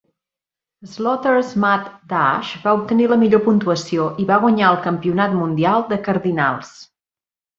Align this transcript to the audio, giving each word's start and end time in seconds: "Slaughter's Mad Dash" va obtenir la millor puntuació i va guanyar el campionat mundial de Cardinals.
"Slaughter's 0.93 1.51
Mad 1.63 1.83
Dash" 2.13 2.55
va 2.63 2.73
obtenir 2.79 3.05
la 3.11 3.19
millor 3.25 3.43
puntuació 3.49 4.07
i 4.23 4.27
va 4.31 4.41
guanyar 4.47 4.67
el 4.77 4.81
campionat 4.89 5.39
mundial 5.43 5.87
de 5.93 6.01
Cardinals. 6.09 6.73